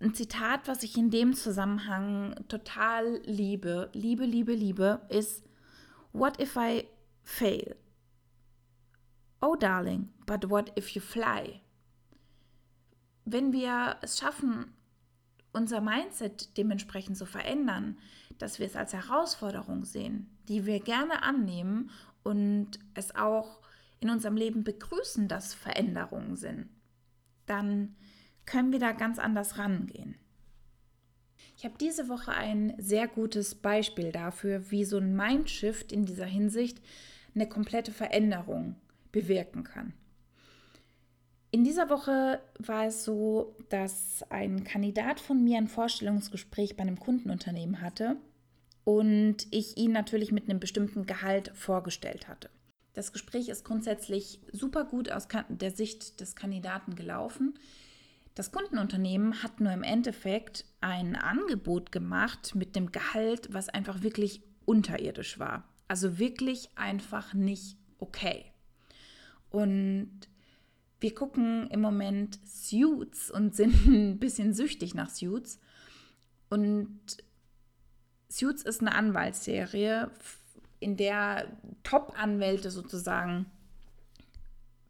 ein 0.00 0.14
Zitat, 0.14 0.66
was 0.66 0.82
ich 0.82 0.96
in 0.96 1.10
dem 1.10 1.34
Zusammenhang 1.34 2.34
total 2.48 3.20
liebe, 3.24 3.90
liebe, 3.92 4.24
liebe, 4.24 4.54
liebe, 4.54 5.00
ist 5.08 5.44
What 6.12 6.40
if 6.40 6.56
I 6.56 6.88
fail? 7.22 7.76
Oh 9.40 9.56
darling, 9.56 10.10
but 10.26 10.50
what 10.50 10.76
if 10.76 10.90
you 10.90 11.00
fly? 11.00 11.60
Wenn 13.24 13.52
wir 13.52 13.96
es 14.02 14.18
schaffen, 14.18 14.74
unser 15.52 15.80
Mindset 15.80 16.56
dementsprechend 16.56 17.16
zu 17.16 17.26
verändern, 17.26 17.98
dass 18.38 18.58
wir 18.58 18.66
es 18.66 18.76
als 18.76 18.92
Herausforderung 18.92 19.84
sehen, 19.84 20.28
die 20.48 20.66
wir 20.66 20.80
gerne 20.80 21.22
annehmen 21.22 21.90
und 22.22 22.78
es 22.94 23.14
auch 23.14 23.61
in 24.02 24.10
unserem 24.10 24.36
Leben 24.36 24.64
begrüßen, 24.64 25.28
dass 25.28 25.54
Veränderungen 25.54 26.36
sind, 26.36 26.68
dann 27.46 27.96
können 28.44 28.72
wir 28.72 28.78
da 28.78 28.92
ganz 28.92 29.18
anders 29.18 29.58
rangehen. 29.58 30.16
Ich 31.56 31.64
habe 31.64 31.74
diese 31.78 32.08
Woche 32.08 32.32
ein 32.32 32.74
sehr 32.78 33.06
gutes 33.06 33.54
Beispiel 33.54 34.10
dafür, 34.10 34.70
wie 34.70 34.84
so 34.84 34.98
ein 34.98 35.14
Mindshift 35.14 35.92
in 35.92 36.04
dieser 36.04 36.26
Hinsicht 36.26 36.80
eine 37.34 37.48
komplette 37.48 37.92
Veränderung 37.92 38.76
bewirken 39.12 39.64
kann. 39.64 39.92
In 41.50 41.64
dieser 41.64 41.90
Woche 41.90 42.40
war 42.58 42.86
es 42.86 43.04
so, 43.04 43.56
dass 43.68 44.24
ein 44.30 44.64
Kandidat 44.64 45.20
von 45.20 45.44
mir 45.44 45.58
ein 45.58 45.68
Vorstellungsgespräch 45.68 46.76
bei 46.76 46.82
einem 46.82 46.98
Kundenunternehmen 46.98 47.82
hatte 47.82 48.16
und 48.84 49.46
ich 49.50 49.76
ihn 49.76 49.92
natürlich 49.92 50.32
mit 50.32 50.48
einem 50.48 50.60
bestimmten 50.60 51.04
Gehalt 51.04 51.52
vorgestellt 51.54 52.26
hatte. 52.26 52.48
Das 52.94 53.12
Gespräch 53.12 53.48
ist 53.48 53.64
grundsätzlich 53.64 54.40
super 54.52 54.84
gut 54.84 55.10
aus 55.10 55.26
der 55.48 55.70
Sicht 55.70 56.20
des 56.20 56.36
Kandidaten 56.36 56.94
gelaufen. 56.94 57.54
Das 58.34 58.52
Kundenunternehmen 58.52 59.42
hat 59.42 59.60
nur 59.60 59.72
im 59.72 59.82
Endeffekt 59.82 60.64
ein 60.80 61.16
Angebot 61.16 61.92
gemacht 61.92 62.54
mit 62.54 62.76
dem 62.76 62.92
Gehalt, 62.92 63.52
was 63.52 63.68
einfach 63.68 64.02
wirklich 64.02 64.42
unterirdisch 64.64 65.38
war. 65.38 65.68
Also 65.88 66.18
wirklich 66.18 66.70
einfach 66.76 67.34
nicht 67.34 67.76
okay. 67.98 68.44
Und 69.50 70.28
wir 71.00 71.14
gucken 71.14 71.68
im 71.70 71.80
Moment 71.80 72.38
Suits 72.46 73.30
und 73.30 73.54
sind 73.56 73.86
ein 73.86 74.18
bisschen 74.18 74.54
süchtig 74.54 74.94
nach 74.94 75.10
Suits. 75.10 75.58
Und 76.48 77.00
Suits 78.30 78.62
ist 78.62 78.80
eine 78.80 78.94
Anwaltsserie, 78.94 80.10
in 80.82 80.96
der 80.96 81.48
Top-Anwälte 81.82 82.70
sozusagen 82.70 83.46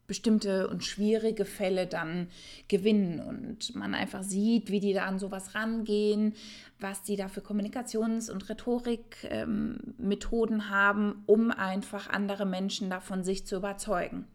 bestimmte 0.07 0.69
und 0.69 0.85
schwierige 0.85 1.47
Fälle 1.47 1.87
dann 1.87 2.29
gewinnen 2.69 3.21
und 3.21 3.75
man 3.75 3.95
einfach 3.95 4.23
sieht, 4.23 4.71
wie 4.71 4.81
die 4.81 4.93
da 4.93 5.07
an 5.07 5.19
sowas 5.19 5.55
rangehen, 5.55 6.35
was 6.79 7.03
die 7.03 7.17
da 7.17 7.29
für 7.29 7.41
Kommunikations- 7.41 8.31
und 8.31 8.51
Rhetorikmethoden 8.51 10.57
ähm, 10.57 10.69
haben, 10.69 11.23
um 11.27 11.51
einfach 11.51 12.11
andere 12.11 12.45
Menschen 12.45 12.91
davon 12.91 13.25
sich 13.25 13.47
zu 13.47 13.57
überzeugen. 13.57 14.27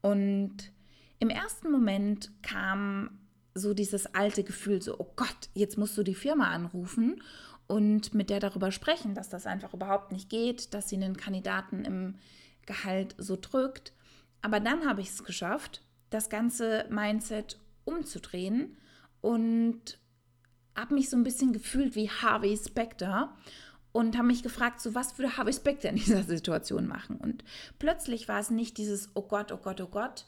Und 0.00 0.72
im 1.20 1.30
ersten 1.30 1.70
Moment 1.70 2.32
kam 2.42 3.20
so 3.54 3.72
dieses 3.72 4.12
alte 4.14 4.42
Gefühl, 4.42 4.82
so, 4.82 4.98
oh 4.98 5.12
Gott, 5.14 5.48
jetzt 5.54 5.78
musst 5.78 5.96
du 5.96 6.02
die 6.02 6.16
Firma 6.16 6.50
anrufen 6.50 7.22
und 7.66 8.14
mit 8.14 8.30
der 8.30 8.40
darüber 8.40 8.70
sprechen, 8.70 9.14
dass 9.14 9.28
das 9.28 9.46
einfach 9.46 9.74
überhaupt 9.74 10.12
nicht 10.12 10.28
geht, 10.28 10.74
dass 10.74 10.88
sie 10.88 10.96
einen 10.96 11.16
Kandidaten 11.16 11.84
im 11.84 12.16
Gehalt 12.66 13.14
so 13.18 13.36
drückt. 13.40 13.92
Aber 14.42 14.60
dann 14.60 14.86
habe 14.86 15.00
ich 15.00 15.08
es 15.08 15.24
geschafft, 15.24 15.82
das 16.10 16.28
ganze 16.28 16.86
Mindset 16.90 17.58
umzudrehen 17.84 18.76
und 19.20 19.98
habe 20.76 20.94
mich 20.94 21.08
so 21.08 21.16
ein 21.16 21.24
bisschen 21.24 21.52
gefühlt 21.52 21.94
wie 21.94 22.10
Harvey 22.10 22.56
Specter 22.56 23.34
und 23.92 24.16
habe 24.16 24.26
mich 24.26 24.42
gefragt, 24.42 24.80
so 24.80 24.94
was 24.94 25.16
würde 25.18 25.36
Harvey 25.36 25.52
Specter 25.52 25.88
in 25.88 25.96
dieser 25.96 26.24
Situation 26.24 26.86
machen? 26.86 27.16
Und 27.16 27.44
plötzlich 27.78 28.28
war 28.28 28.40
es 28.40 28.50
nicht 28.50 28.76
dieses 28.76 29.10
Oh 29.14 29.22
Gott, 29.22 29.52
oh 29.52 29.56
Gott, 29.58 29.80
oh 29.80 29.86
Gott, 29.86 30.26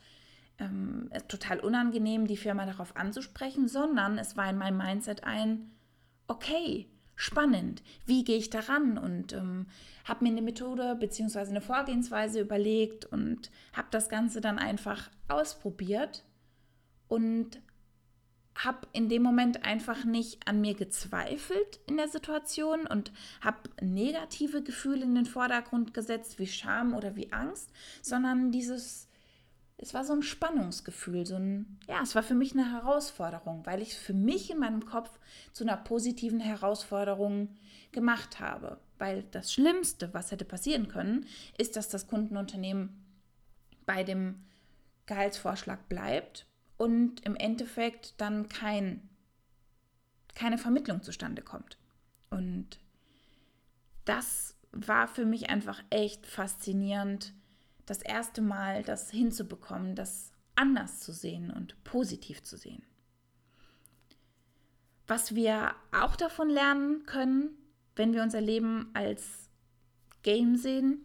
ähm, 0.58 1.10
total 1.28 1.60
unangenehm, 1.60 2.26
die 2.26 2.36
Firma 2.36 2.64
darauf 2.64 2.96
anzusprechen, 2.96 3.68
sondern 3.68 4.18
es 4.18 4.36
war 4.36 4.48
in 4.48 4.56
meinem 4.56 4.78
Mindset 4.78 5.24
ein 5.24 5.70
Okay, 6.28 6.88
spannend, 7.16 7.82
wie 8.04 8.22
gehe 8.22 8.36
ich 8.36 8.50
daran? 8.50 8.98
Und 8.98 9.32
ähm, 9.32 9.66
habe 10.04 10.24
mir 10.24 10.30
eine 10.30 10.42
Methode 10.42 10.94
bzw. 10.94 11.40
eine 11.40 11.60
Vorgehensweise 11.60 12.40
überlegt 12.40 13.06
und 13.06 13.50
habe 13.72 13.88
das 13.90 14.08
Ganze 14.08 14.40
dann 14.40 14.58
einfach 14.58 15.10
ausprobiert 15.28 16.24
und 17.08 17.60
habe 18.56 18.86
in 18.92 19.08
dem 19.08 19.22
Moment 19.22 19.64
einfach 19.64 20.04
nicht 20.04 20.46
an 20.48 20.60
mir 20.60 20.74
gezweifelt 20.74 21.80
in 21.86 21.96
der 21.96 22.08
Situation 22.08 22.86
und 22.86 23.12
habe 23.40 23.58
negative 23.82 24.62
Gefühle 24.62 25.02
in 25.02 25.14
den 25.14 25.26
Vordergrund 25.26 25.92
gesetzt, 25.92 26.38
wie 26.38 26.46
Scham 26.46 26.94
oder 26.94 27.16
wie 27.16 27.32
Angst, 27.32 27.70
sondern 28.00 28.50
dieses, 28.52 29.05
es 29.78 29.92
war 29.92 30.04
so 30.04 30.14
ein 30.14 30.22
Spannungsgefühl, 30.22 31.26
so 31.26 31.36
ein, 31.36 31.78
ja, 31.86 32.00
es 32.02 32.14
war 32.14 32.22
für 32.22 32.34
mich 32.34 32.52
eine 32.52 32.72
Herausforderung, 32.72 33.66
weil 33.66 33.82
ich 33.82 33.92
es 33.92 33.96
für 33.96 34.14
mich 34.14 34.50
in 34.50 34.58
meinem 34.58 34.86
Kopf 34.86 35.10
zu 35.52 35.64
einer 35.64 35.76
positiven 35.76 36.40
Herausforderung 36.40 37.54
gemacht 37.92 38.40
habe. 38.40 38.80
Weil 38.98 39.24
das 39.24 39.52
Schlimmste, 39.52 40.14
was 40.14 40.30
hätte 40.30 40.46
passieren 40.46 40.88
können, 40.88 41.26
ist, 41.58 41.76
dass 41.76 41.88
das 41.88 42.06
Kundenunternehmen 42.06 43.04
bei 43.84 44.02
dem 44.02 44.42
Gehaltsvorschlag 45.04 45.88
bleibt 45.88 46.46
und 46.78 47.24
im 47.26 47.36
Endeffekt 47.36 48.14
dann 48.18 48.48
kein, 48.48 49.06
keine 50.34 50.56
Vermittlung 50.56 51.02
zustande 51.02 51.42
kommt. 51.42 51.76
Und 52.30 52.80
das 54.06 54.56
war 54.72 55.06
für 55.06 55.26
mich 55.26 55.50
einfach 55.50 55.82
echt 55.90 56.26
faszinierend, 56.26 57.34
das 57.86 58.02
erste 58.02 58.42
Mal 58.42 58.82
das 58.82 59.10
hinzubekommen, 59.10 59.94
das 59.94 60.32
anders 60.54 61.00
zu 61.00 61.12
sehen 61.12 61.50
und 61.50 61.82
positiv 61.84 62.42
zu 62.42 62.56
sehen. 62.56 62.82
Was 65.06 65.34
wir 65.34 65.74
auch 65.92 66.16
davon 66.16 66.50
lernen 66.50 67.06
können, 67.06 67.50
wenn 67.94 68.12
wir 68.12 68.22
unser 68.22 68.40
Leben 68.40 68.90
als 68.94 69.48
Game 70.22 70.56
sehen, 70.56 71.00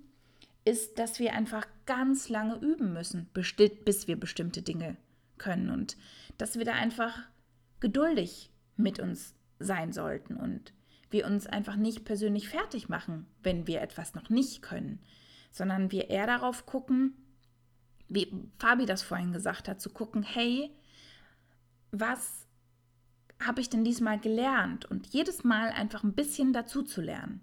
ist, 0.65 0.97
dass 0.99 1.19
wir 1.19 1.33
einfach 1.33 1.67
ganz 1.85 2.29
lange 2.29 2.55
üben 2.55 2.93
müssen, 2.93 3.29
bis 3.33 4.07
wir 4.07 4.19
bestimmte 4.19 4.61
Dinge 4.61 4.97
können 5.37 5.69
und 5.69 5.97
dass 6.37 6.57
wir 6.57 6.65
da 6.65 6.73
einfach 6.73 7.17
geduldig 7.79 8.51
mit 8.77 8.99
uns 8.99 9.35
sein 9.59 9.91
sollten 9.93 10.37
und 10.37 10.73
wir 11.09 11.25
uns 11.25 11.45
einfach 11.45 11.75
nicht 11.75 12.05
persönlich 12.05 12.49
fertig 12.49 12.89
machen, 12.89 13.27
wenn 13.43 13.67
wir 13.67 13.81
etwas 13.81 14.15
noch 14.15 14.29
nicht 14.29 14.61
können, 14.61 14.99
sondern 15.51 15.91
wir 15.91 16.09
eher 16.09 16.25
darauf 16.25 16.65
gucken, 16.65 17.13
wie 18.07 18.31
Fabi 18.57 18.85
das 18.85 19.03
vorhin 19.03 19.31
gesagt 19.31 19.67
hat, 19.67 19.79
zu 19.79 19.89
gucken, 19.89 20.23
hey, 20.23 20.71
was 21.91 22.47
habe 23.41 23.61
ich 23.61 23.69
denn 23.69 23.83
diesmal 23.83 24.19
gelernt? 24.19 24.85
Und 24.85 25.07
jedes 25.07 25.43
Mal 25.43 25.69
einfach 25.69 26.03
ein 26.03 26.13
bisschen 26.13 26.53
dazu 26.53 26.83
zu 26.83 27.01
lernen. 27.01 27.41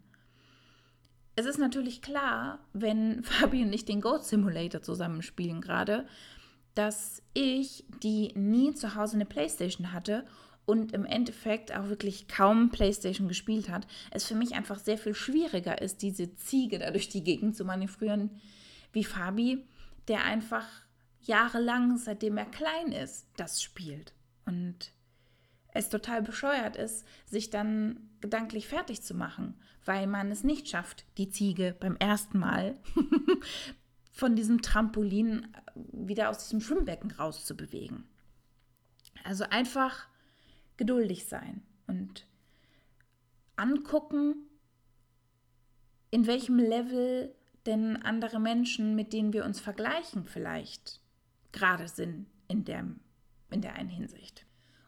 Es 1.36 1.46
ist 1.46 1.58
natürlich 1.58 2.02
klar, 2.02 2.58
wenn 2.72 3.22
Fabi 3.24 3.62
und 3.62 3.72
ich 3.72 3.84
den 3.84 4.00
Goat 4.00 4.24
Simulator 4.24 4.82
zusammenspielen 4.82 5.60
gerade, 5.60 6.06
dass 6.74 7.22
ich, 7.34 7.84
die 8.02 8.32
nie 8.34 8.74
zu 8.74 8.94
Hause 8.94 9.16
eine 9.16 9.26
Playstation 9.26 9.92
hatte 9.92 10.24
und 10.68 10.92
im 10.92 11.06
Endeffekt 11.06 11.74
auch 11.74 11.88
wirklich 11.88 12.28
kaum 12.28 12.68
PlayStation 12.68 13.26
gespielt 13.26 13.70
hat, 13.70 13.86
es 14.10 14.26
für 14.26 14.34
mich 14.34 14.54
einfach 14.54 14.78
sehr 14.78 14.98
viel 14.98 15.14
schwieriger 15.14 15.80
ist, 15.80 16.02
diese 16.02 16.34
Ziege 16.36 16.78
da 16.78 16.90
durch 16.90 17.08
die 17.08 17.24
Gegend 17.24 17.56
zu 17.56 17.64
manövrieren, 17.64 18.38
wie 18.92 19.02
Fabi, 19.02 19.64
der 20.08 20.24
einfach 20.24 20.66
jahrelang, 21.22 21.96
seitdem 21.96 22.36
er 22.36 22.44
klein 22.44 22.92
ist, 22.92 23.26
das 23.38 23.62
spielt. 23.62 24.12
Und 24.44 24.92
es 25.72 25.88
total 25.88 26.20
bescheuert 26.20 26.76
ist, 26.76 27.06
sich 27.24 27.48
dann 27.48 28.10
gedanklich 28.20 28.68
fertig 28.68 29.00
zu 29.00 29.14
machen, 29.14 29.58
weil 29.86 30.06
man 30.06 30.30
es 30.30 30.44
nicht 30.44 30.68
schafft, 30.68 31.06
die 31.16 31.30
Ziege 31.30 31.74
beim 31.80 31.96
ersten 31.96 32.38
Mal 32.38 32.76
von 34.12 34.36
diesem 34.36 34.60
Trampolin 34.60 35.46
wieder 35.74 36.28
aus 36.28 36.40
diesem 36.40 36.60
Schwimmbecken 36.60 37.10
rauszubewegen. 37.10 38.04
Also 39.24 39.44
einfach 39.44 40.07
geduldig 40.78 41.26
sein 41.26 41.62
und 41.86 42.26
angucken, 43.56 44.48
in 46.10 46.26
welchem 46.26 46.58
Level 46.58 47.34
denn 47.66 47.96
andere 47.96 48.40
Menschen, 48.40 48.94
mit 48.94 49.12
denen 49.12 49.34
wir 49.34 49.44
uns 49.44 49.60
vergleichen, 49.60 50.24
vielleicht 50.24 51.02
gerade 51.52 51.88
sind 51.88 52.26
in 52.46 52.64
der, 52.64 52.86
in 53.50 53.60
der 53.60 53.74
einen 53.74 53.90
Hinsicht. 53.90 54.46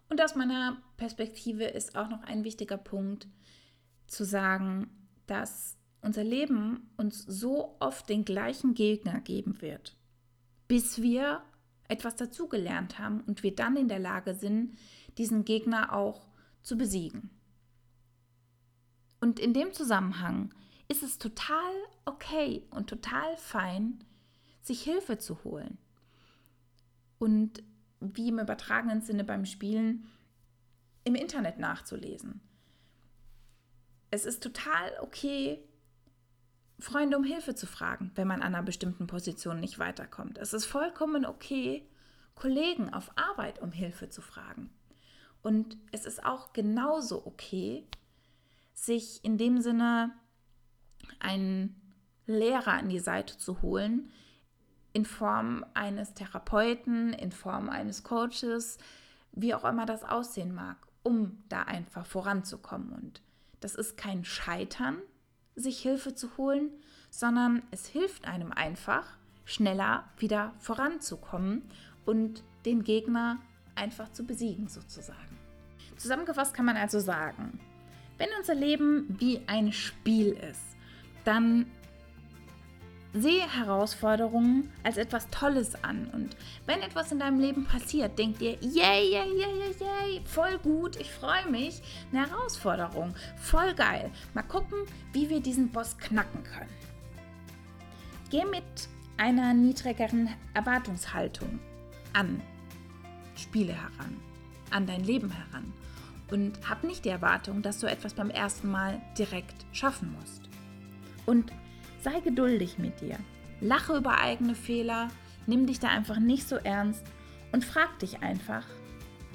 Und 0.09 0.23
aus 0.23 0.35
meiner 0.35 0.81
Perspektive 0.97 1.65
ist 1.65 1.97
auch 1.97 2.09
noch 2.09 2.23
ein 2.23 2.45
wichtiger 2.45 2.79
Punkt 2.79 3.29
zu 4.07 4.25
sagen, 4.25 4.89
dass 5.27 5.77
unser 6.01 6.25
Leben 6.25 6.91
uns 6.97 7.23
so 7.23 7.77
oft 7.81 8.09
den 8.09 8.25
gleichen 8.25 8.75
Gegner 8.75 9.21
geben 9.21 9.61
wird, 9.61 9.97
bis 10.69 11.03
wir 11.03 11.43
etwas 11.89 12.17
dazugelernt 12.17 12.99
haben 12.99 13.21
und 13.23 13.43
wir 13.43 13.55
dann 13.55 13.77
in 13.77 13.89
der 13.89 13.99
Lage 13.99 14.35
sind, 14.35 14.77
diesen 15.19 15.45
Gegner 15.45 15.93
auch 15.93 16.27
zu 16.63 16.77
besiegen. 16.77 17.31
Und 19.21 19.39
in 19.39 19.53
dem 19.53 19.73
Zusammenhang 19.73 20.55
ist 20.89 21.03
es 21.03 21.19
total 21.19 21.73
okay 22.05 22.67
und 22.71 22.89
total 22.89 23.37
fein, 23.37 24.05
sich 24.63 24.83
Hilfe 24.83 25.19
zu 25.19 25.45
holen. 25.45 25.79
Und 27.19 27.63
wie 28.01 28.29
im 28.29 28.39
übertragenen 28.39 29.03
Sinne 29.03 29.25
beim 29.25 29.45
Spielen 29.45 30.09
im 31.05 31.15
Internet 31.15 31.59
nachzulesen. 31.59 32.41
Es 34.11 34.25
ist 34.25 34.43
total 34.43 34.93
okay, 35.01 35.63
Freunde 36.79 37.17
um 37.17 37.25
Hilfe 37.25 37.55
zu 37.55 37.67
fragen, 37.67 38.11
wenn 38.15 38.27
man 38.27 38.43
an 38.43 38.55
einer 38.55 38.65
bestimmten 38.65 39.07
Position 39.07 39.61
nicht 39.61 39.79
weiterkommt. 39.79 40.39
Es 40.39 40.55
ist 40.55 40.65
vollkommen 40.65 41.27
okay, 41.27 41.87
Kollegen 42.35 42.93
auf 42.93 43.13
Arbeit 43.17 43.61
um 43.61 43.71
Hilfe 43.71 44.09
zu 44.09 44.23
fragen. 44.23 44.71
Und 45.43 45.77
es 45.93 46.05
ist 46.07 46.25
auch 46.25 46.53
genauso 46.53 47.27
okay, 47.27 47.87
sich 48.75 49.25
in 49.25 49.39
dem 49.39 49.61
Sinne 49.61 50.13
einen 51.19 51.81
Lehrer 52.27 52.73
an 52.75 52.89
die 52.89 52.99
Seite 52.99 53.37
zu 53.39 53.63
holen, 53.63 54.11
in 54.93 55.05
Form 55.05 55.65
eines 55.75 56.15
Therapeuten, 56.15 57.13
in 57.13 57.33
Form 57.33 57.69
eines 57.69 58.03
Coaches, 58.03 58.79
wie 59.33 59.55
auch 59.55 59.65
immer 59.65 59.87
das 59.87 60.05
aussehen 60.05 60.55
mag, 60.55 60.77
um 61.03 61.43
da 61.49 61.63
einfach 61.63 62.07
voranzukommen. 62.07 62.93
Und 62.93 63.23
das 63.61 63.75
ist 63.75 63.97
kein 63.97 64.25
Scheitern, 64.25 64.99
sich 65.55 65.81
Hilfe 65.81 66.15
zu 66.15 66.37
holen, 66.37 66.71
sondern 67.11 67.63
es 67.71 67.87
hilft 67.87 68.27
einem 68.27 68.53
einfach, 68.53 69.07
schneller 69.45 70.05
wieder 70.19 70.55
voranzukommen 70.59 71.63
und 72.07 72.43
den 72.65 72.85
Gegner 72.85 73.41
einfach 73.81 74.13
zu 74.13 74.25
besiegen 74.25 74.69
sozusagen. 74.69 75.39
Zusammengefasst 75.97 76.55
kann 76.55 76.67
man 76.67 76.77
also 76.77 77.01
sagen, 77.01 77.59
wenn 78.19 78.29
unser 78.39 78.55
Leben 78.55 79.17
wie 79.19 79.41
ein 79.47 79.73
Spiel 79.73 80.33
ist, 80.33 80.77
dann 81.25 81.67
sehe 83.13 83.51
Herausforderungen 83.53 84.73
als 84.85 84.97
etwas 84.97 85.29
Tolles 85.31 85.83
an. 85.83 86.09
Und 86.13 86.37
wenn 86.67 86.81
etwas 86.81 87.11
in 87.13 87.19
deinem 87.19 87.41
Leben 87.41 87.65
passiert, 87.65 88.19
denk 88.19 88.39
dir, 88.39 88.57
yay, 88.61 89.11
yay, 89.11 89.29
yay, 89.37 89.75
yay, 89.81 90.23
voll 90.25 90.59
gut, 90.59 90.97
ich 90.97 91.11
freue 91.11 91.49
mich. 91.51 91.83
Eine 92.13 92.31
Herausforderung, 92.31 93.15
voll 93.37 93.75
geil. 93.75 94.11
Mal 94.35 94.43
gucken, 94.43 94.79
wie 95.13 95.29
wir 95.29 95.41
diesen 95.41 95.71
Boss 95.71 95.99
knacken 95.99 96.45
können. 96.45 96.71
Geh 98.31 98.45
mit 98.45 98.63
einer 99.17 99.55
niedrigeren 99.55 100.29
Erwartungshaltung 100.55 101.59
an 102.13 102.41
Spiele 103.41 103.73
heran, 103.73 104.17
an 104.71 104.87
dein 104.87 105.05
Leben 105.05 105.31
heran 105.31 105.73
und 106.31 106.69
hab 106.69 106.85
nicht 106.85 107.05
die 107.05 107.11
Erwartung, 107.11 107.63
dass 107.63 107.81
du 107.81 107.87
etwas 107.87 108.15
beim 108.15 108.31
ersten 108.31 108.71
Mal 108.71 109.01
direkt 109.19 109.67
schaffen 109.73 110.15
musst. 110.19 110.43
Und 111.27 111.53
sei 112.03 112.21
geduldig 112.21 112.79
mit 112.79 113.01
dir. 113.01 113.19
Lache 113.61 113.97
über 113.97 114.19
eigene 114.19 114.55
Fehler, 114.55 115.09
nimm 115.47 115.67
dich 115.67 115.81
da 115.81 115.89
einfach 115.89 116.19
nicht 116.19 116.49
so 116.49 116.57
ernst 116.57 117.05
und 117.53 117.65
frag 117.65 117.99
dich 117.99 118.23
einfach, 118.23 118.65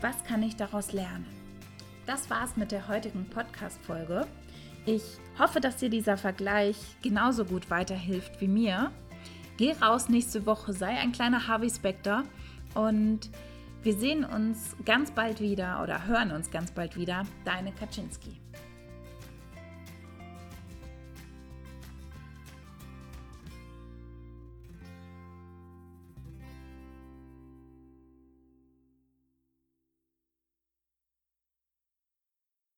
was 0.01 0.23
kann 0.23 0.43
ich 0.43 0.55
daraus 0.55 0.93
lernen? 0.93 1.27
Das 2.05 2.29
war's 2.29 2.55
mit 2.55 2.71
der 2.71 2.87
heutigen 2.87 3.25
Podcast-Folge. 3.29 4.27
Ich 4.85 5.03
hoffe, 5.39 5.59
dass 5.59 5.77
dir 5.77 5.89
dieser 5.89 6.17
Vergleich 6.17 6.77
genauso 7.01 7.45
gut 7.45 7.69
weiterhilft 7.69 8.39
wie 8.41 8.47
mir. 8.47 8.91
Geh 9.57 9.71
raus 9.73 10.09
nächste 10.09 10.45
Woche, 10.45 10.73
sei 10.73 10.89
ein 10.89 11.11
kleiner 11.11 11.47
Harvey 11.47 11.69
Specter 11.69 12.23
und 12.75 13.29
wir 13.85 13.93
sehen 13.93 14.25
uns 14.25 14.75
ganz 14.83 15.11
bald 15.11 15.39
wieder 15.39 15.83
oder 15.83 16.07
hören 16.07 16.31
uns 16.31 16.49
ganz 16.49 16.71
bald 16.71 16.97
wieder. 16.97 17.23
Deine 17.45 17.71
Kaczynski. 17.71 18.44